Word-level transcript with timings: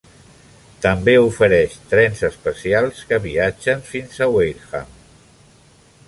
També 0.85 1.13
ofereix 1.25 1.75
trens 1.91 2.23
especials 2.29 3.03
que 3.11 3.19
viatgen 3.27 3.83
fins 3.91 4.23
a 4.27 4.29
Wareham. 4.37 4.91